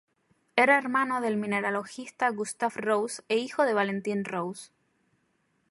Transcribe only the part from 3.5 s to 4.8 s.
de Valentín Rose.